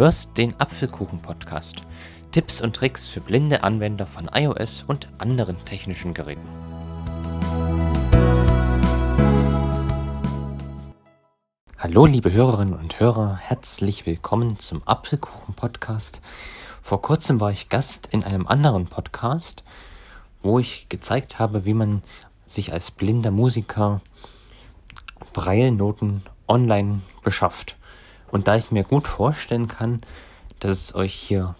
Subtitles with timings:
[0.00, 1.82] hörst den Apfelkuchen-Podcast.
[2.32, 6.48] Tipps und Tricks für blinde Anwender von iOS und anderen technischen Geräten.
[11.76, 16.22] Hallo liebe Hörerinnen und Hörer, herzlich willkommen zum Apfelkuchen-Podcast.
[16.80, 19.64] Vor kurzem war ich Gast in einem anderen Podcast,
[20.42, 22.02] wo ich gezeigt habe, wie man
[22.46, 24.00] sich als blinder Musiker
[25.34, 27.76] Braille-Noten online beschafft.
[28.30, 30.00] Und da ich mir gut vorstellen kann,
[30.60, 31.54] dass es euch hier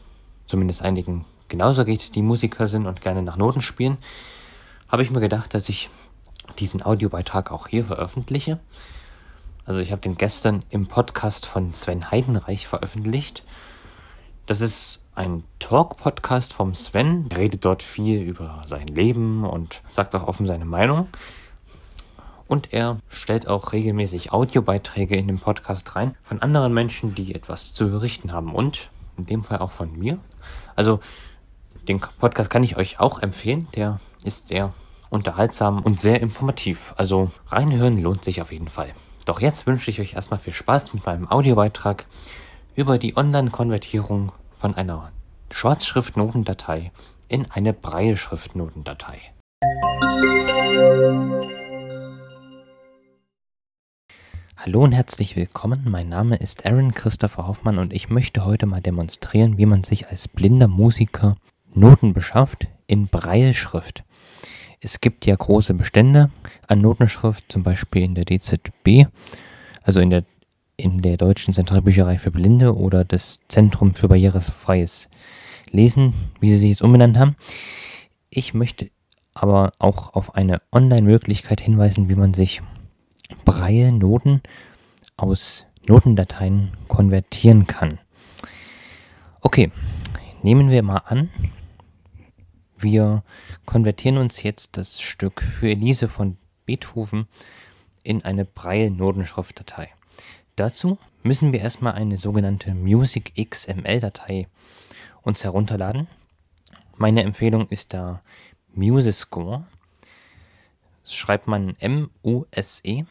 [0.46, 3.98] zumindest einigen genauso geht, die Musiker sind und gerne nach Noten spielen,
[4.88, 5.90] habe ich mir gedacht, dass ich
[6.58, 8.58] diesen Audiobeitrag auch hier veröffentliche.
[9.64, 13.44] Also ich habe den gestern im Podcast von Sven Heidenreich veröffentlicht.
[14.46, 17.26] Das ist ein Talk-Podcast vom Sven.
[17.30, 21.08] Er redet dort viel über sein Leben und sagt auch offen seine Meinung.
[22.50, 27.74] Und er stellt auch regelmäßig Audiobeiträge in den Podcast rein von anderen Menschen, die etwas
[27.74, 28.56] zu berichten haben.
[28.56, 30.18] Und in dem Fall auch von mir.
[30.74, 30.98] Also
[31.86, 33.68] den Podcast kann ich euch auch empfehlen.
[33.76, 34.74] Der ist sehr
[35.10, 36.92] unterhaltsam und sehr informativ.
[36.96, 38.94] Also reinhören lohnt sich auf jeden Fall.
[39.26, 42.06] Doch jetzt wünsche ich euch erstmal viel Spaß mit meinem Audiobeitrag
[42.74, 45.12] über die Online-Konvertierung von einer
[45.52, 46.90] Schwarzschriftnotendatei
[47.28, 49.20] in eine Brailleschriftnotendatei.
[54.62, 55.86] Hallo und herzlich willkommen.
[55.88, 60.08] Mein Name ist Aaron Christopher Hoffmann und ich möchte heute mal demonstrieren, wie man sich
[60.08, 61.36] als blinder Musiker
[61.72, 64.04] Noten beschafft in Brailleschrift.
[64.78, 66.30] Es gibt ja große Bestände
[66.68, 69.06] an Notenschrift, zum Beispiel in der DZB,
[69.82, 70.24] also in der,
[70.76, 75.08] in der Deutschen Zentralbücherei für Blinde oder das Zentrum für barrierefreies
[75.70, 77.34] Lesen, wie sie sich jetzt umbenannt haben.
[78.28, 78.90] Ich möchte
[79.32, 82.60] aber auch auf eine Online-Möglichkeit hinweisen, wie man sich
[83.44, 84.42] Braille-Noten
[85.16, 87.98] aus Notendateien konvertieren kann.
[89.40, 89.70] Okay,
[90.42, 91.30] nehmen wir mal an,
[92.78, 93.22] wir
[93.66, 97.28] konvertieren uns jetzt das Stück für Elise von Beethoven
[98.02, 99.90] in eine Braille-Notenschriftdatei.
[100.56, 104.46] Dazu müssen wir erstmal eine sogenannte Music XML-Datei
[105.22, 106.06] uns herunterladen.
[106.96, 108.20] Meine Empfehlung ist da
[108.74, 109.66] Musescore.
[111.04, 113.04] Schreibt man M-U-S-E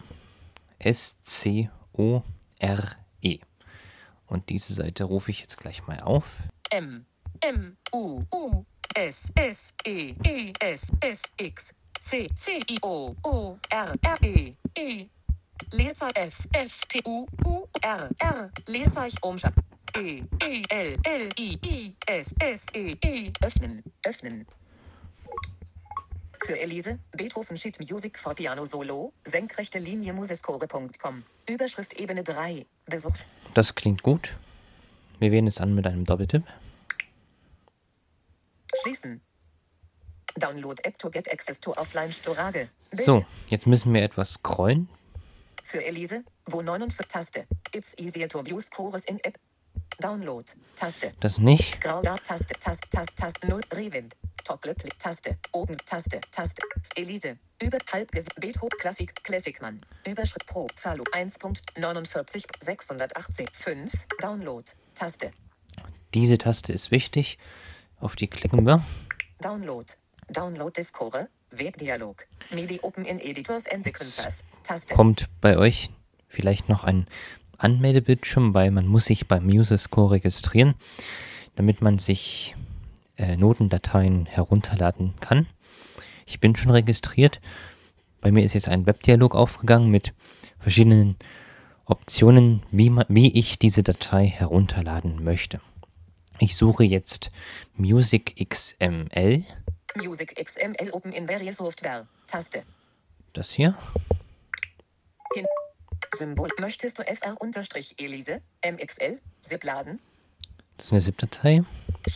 [0.80, 1.70] S-C-O-R-E.
[4.28, 6.26] Und diese Seite rufe ich jetzt gleich mal auf.
[6.70, 7.06] M
[7.42, 13.58] M U U S S E E S S X C C I O O
[13.70, 15.08] R R E E.
[15.72, 18.52] Leerzeichen F F P U U R R.
[18.68, 19.64] Leerzeichen Umschalten.
[19.98, 23.32] E E L L I I S S E E.
[23.42, 24.46] Öffnen öffnen
[26.44, 31.24] für Elise, Beethoven Sheet Music for Piano Solo, senkrechte Linie musescore.com.
[31.48, 33.26] Überschrift Ebene 3, besucht.
[33.54, 34.36] Das klingt gut.
[35.20, 36.44] Wir wählen es an mit einem Doppeltipp.
[38.84, 39.22] Schließen.
[40.36, 42.70] Download App to get access to offline Storage.
[42.92, 43.02] Bild.
[43.02, 44.88] So, jetzt müssen wir etwas scrollen.
[45.64, 47.48] Für Elise, wo 49 Taste.
[47.74, 49.38] It's easier to use Chorus in App.
[50.00, 50.46] Download,
[50.76, 51.14] Taste.
[51.20, 51.82] Das nicht.
[51.82, 54.16] Grau, Taste, Taste, Taste, Taste, 0, Rewind.
[54.50, 56.64] Toggle, Blick, Taste, oben, Taste, Taste.
[56.96, 59.80] Elise, über, halb, Beethoven, Klassik, Klassikmann.
[60.08, 64.66] Überschritt Pro, Verlo, 1.49, 618, 5, Download,
[64.96, 65.30] Taste,
[66.16, 67.38] Diese Taste ist wichtig.
[68.00, 68.84] Auf die klicken wir.
[69.40, 69.86] Download,
[70.30, 75.92] Download Discore, Webdialog, MIDI Open in Editors and Sequencers, Taste, Kommt bei euch
[76.28, 77.06] vielleicht noch ein
[77.60, 80.74] Anmeldebildschirm, weil man muss sich beim Musescore registrieren,
[81.56, 82.56] damit man sich
[83.20, 85.48] äh, Notendateien herunterladen kann.
[86.26, 87.42] Ich bin schon registriert.
[88.22, 90.14] Bei mir ist jetzt ein Webdialog aufgegangen mit
[90.60, 91.16] verschiedenen
[91.86, 95.60] Optionen, wie, man, wie ich diese Datei herunterladen möchte.
[96.40, 97.32] Ich suche jetzt
[97.76, 99.44] Music XML,
[99.96, 102.64] Music XML Open in Various Software, Taste,
[103.34, 103.78] das hier.
[105.34, 105.46] Hin,
[106.16, 110.00] Symbol, möchtest du FR-Elise, MXL, ZIP laden,
[110.78, 111.64] Das ist eine ZIP-Datei.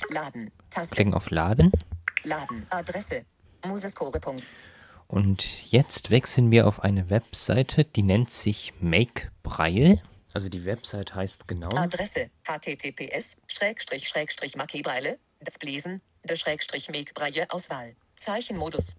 [0.09, 1.71] Laden, Taste, Klicken auf Laden.
[2.23, 3.25] Laden, Adresse,
[3.65, 4.11] musescore.
[5.07, 10.01] Und jetzt wechseln wir auf eine Webseite, die nennt sich Make Braille.
[10.33, 17.45] Also die Website heißt genau Adresse https schrägstrich schrägstrich Makibreile das Lesen der schrägstrich Megbreie
[17.51, 18.95] Auswahl Zeichenmodus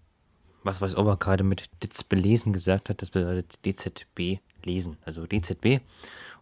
[0.65, 4.97] was weiß Over gerade mit DITZ belesen gesagt hat, das bedeutet DZB lesen.
[5.05, 5.81] Also DZB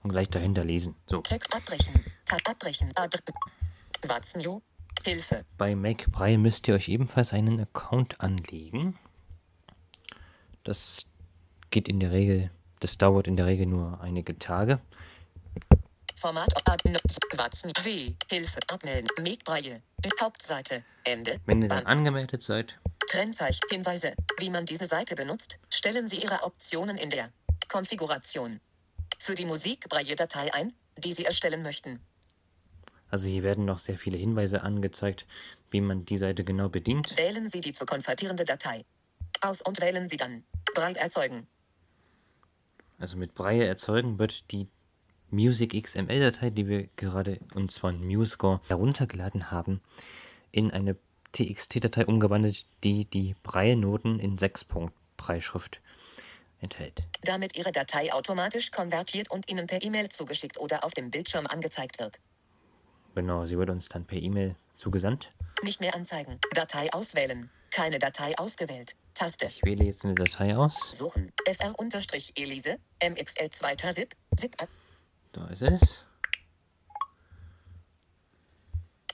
[0.03, 0.95] und gleich dahinter lesen.
[1.07, 1.21] So.
[1.21, 3.21] Text abbrechen Tab abbrechen Adre
[4.07, 4.63] Watzenjo
[5.05, 8.99] Hilfe Bei Make Braille müsst ihr euch ebenfalls einen Account anlegen.
[10.65, 11.07] Das
[11.71, 12.51] geht in der Regel,
[12.81, 14.81] das dauert in der Regel nur einige Tage.
[16.15, 16.55] Format
[17.37, 18.15] Watzen W.
[18.31, 19.09] Hilfe abmelden.
[19.21, 19.83] Megbreie.
[20.21, 20.85] Hauptseite.
[21.03, 21.41] Ende.
[21.47, 22.79] Wenn ihr dann angemeldet seid,
[23.09, 23.61] Trennzeichen.
[23.71, 24.15] Hinweise.
[24.39, 27.31] Wie man diese Seite benutzt, stellen Sie Ihre Optionen in der
[27.69, 28.61] Konfiguration.
[29.19, 32.01] Für die Musikbreie-Datei ein, die Sie erstellen möchten.
[33.13, 35.27] Also hier werden noch sehr viele Hinweise angezeigt,
[35.71, 37.15] wie man die Seite genau bedient.
[37.17, 38.85] Wählen Sie die zu konvertierende Datei
[39.43, 40.45] aus und wählen Sie dann
[40.75, 41.47] Brei erzeugen.
[42.99, 44.67] Also mit Breie erzeugen wird die
[45.31, 49.83] Music XML-Datei, die wir gerade uns von MuseScore heruntergeladen haben,
[50.51, 50.97] in eine
[51.33, 55.81] TXT-Datei umgewandelt, die die Breie-Noten in 6-Punkt-Breitschrift
[56.61, 57.03] enthält.
[57.25, 61.99] damit Ihre Datei automatisch konvertiert und Ihnen per E-Mail zugeschickt oder auf dem Bildschirm angezeigt
[61.99, 62.19] wird.
[63.15, 65.33] Genau, sie wird uns dann per E-Mail zugesandt.
[65.63, 66.39] Nicht mehr anzeigen.
[66.55, 67.51] Datei auswählen.
[67.71, 68.95] Keine Datei ausgewählt.
[69.15, 69.47] Taste.
[69.47, 70.93] Ich wähle jetzt eine Datei aus.
[70.95, 71.33] Suchen.
[71.47, 72.79] fr-elise.
[73.03, 74.17] mxl 2 zip.
[74.37, 74.57] Zip.
[75.33, 76.05] Da ist es.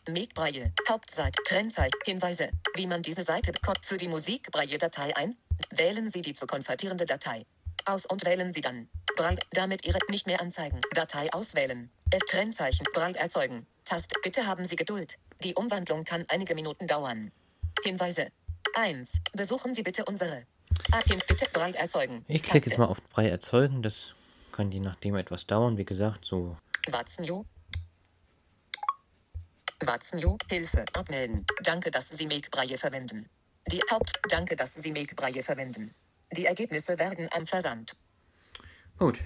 [0.08, 0.72] Megbreie.
[0.88, 1.42] Hauptseite.
[1.44, 2.00] Trennzeichen.
[2.04, 2.50] Hinweise.
[2.74, 3.84] Wie man diese Seite bekommt.
[3.84, 5.36] Für die Musikbreie-Datei ein.
[5.70, 7.44] Wählen Sie die zu konvertierende Datei.
[7.84, 8.88] Aus und wählen Sie dann.
[9.16, 9.36] Brei.
[9.52, 10.80] Damit Ihre nicht mehr anzeigen.
[10.94, 11.90] Datei auswählen.
[12.10, 12.86] Äh, Trennzeichen.
[12.94, 13.66] Brei erzeugen.
[13.88, 14.14] Taste.
[14.22, 15.16] Bitte haben Sie Geduld.
[15.42, 17.32] Die Umwandlung kann einige Minuten dauern.
[17.82, 18.30] Hinweise.
[18.74, 19.12] 1.
[19.32, 20.44] Besuchen Sie bitte unsere.
[20.92, 22.22] Ah, hin, bitte Brei erzeugen.
[22.28, 23.82] Ich klicke jetzt mal auf Brei erzeugen.
[23.82, 24.14] Das
[24.52, 25.78] kann je nachdem etwas dauern.
[25.78, 26.58] Wie gesagt, so
[26.90, 27.44] Watzenju.
[29.80, 31.46] Watzenju, Hilfe, abmelden.
[31.62, 33.30] Danke, dass Sie Megbreie verwenden.
[33.72, 35.94] Die Haupt, danke, dass Sie Megbreie verwenden.
[36.36, 37.96] Die Ergebnisse werden am Versand.
[38.98, 39.18] gut.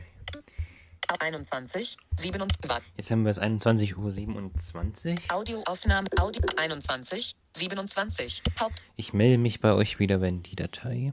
[1.13, 2.83] Ab 21, 27, Watt.
[2.97, 5.15] Jetzt haben wir es 21.27 Uhr.
[5.29, 8.81] Audioaufnahme, Audio 21, 27, Haupt.
[8.97, 11.13] Ich melde mich bei euch wieder, wenn die Datei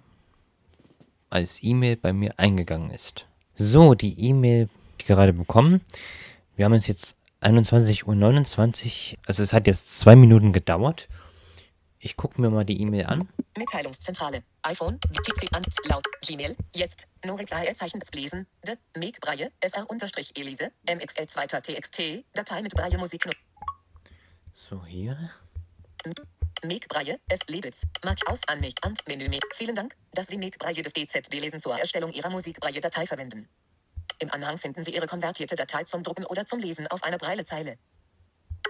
[1.29, 3.25] als E-Mail bei mir eingegangen ist.
[3.55, 4.69] So, die E-Mail
[4.99, 5.81] gerade bekommen.
[6.55, 9.19] Wir haben es jetzt 21.29 Uhr.
[9.25, 11.09] Also es hat jetzt zwei Minuten gedauert.
[11.99, 13.27] Ich gucke mir mal die E-Mail an.
[13.59, 14.43] Mitteilungszentrale.
[14.63, 21.47] iPhone, TC an, laut, Gmail, jetzt, Norik Zeichen des Lesen, de, Megbreie, fr-elise, mxl 2
[21.47, 23.29] txt, Datei mit Breie Musik.
[24.51, 25.31] So, hier.
[26.63, 27.39] Megbreie, F.
[27.47, 29.43] Labels, Mark aus an mich, an Menü Meg.
[29.53, 33.47] Vielen Dank, dass Sie Megbreie des DZB-Lesen zur Erstellung Ihrer Musikbreie-Datei verwenden.
[34.19, 37.77] Im Anhang finden Sie Ihre konvertierte Datei zum Drucken oder zum Lesen auf einer Breilezeile.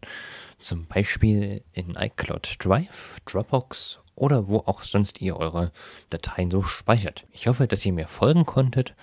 [0.59, 5.73] zum Beispiel in iCloud Drive, Dropbox oder wo auch sonst ihr eure
[6.11, 7.27] Dateien so speichert.
[7.33, 8.95] Ich hoffe, dass ihr mir folgen konntet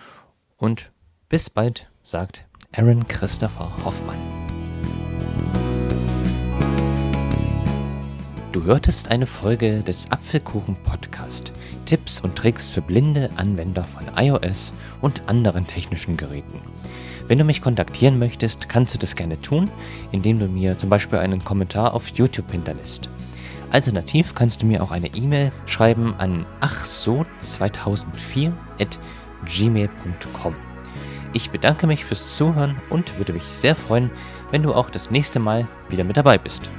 [0.58, 0.91] und
[1.29, 4.49] bis bald, sagt Aaron Christopher Hoffmann.
[8.51, 11.51] Du hörtest eine Folge des Apfelkuchen Podcast.
[11.86, 16.60] Tipps und Tricks für blinde Anwender von iOS und anderen technischen Geräten.
[17.27, 19.70] Wenn du mich kontaktieren möchtest, kannst du das gerne tun,
[20.12, 23.08] indem du mir zum Beispiel einen Kommentar auf YouTube hinterlässt.
[23.70, 28.51] Alternativ kannst du mir auch eine E-Mail schreiben an achso2004
[28.82, 28.98] at
[29.46, 30.56] gmail.com.
[31.34, 34.10] Ich bedanke mich fürs Zuhören und würde mich sehr freuen,
[34.50, 36.72] wenn du auch das nächste Mal wieder mit dabei bist.